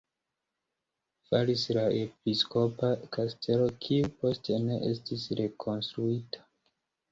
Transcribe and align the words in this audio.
Falis 1.27 1.65
la 1.79 1.83
episkopa 1.99 2.89
kastelo, 3.19 3.69
kiu 3.85 4.11
poste 4.25 4.59
ne 4.67 4.81
estis 4.91 5.29
rekonstruita. 5.45 6.45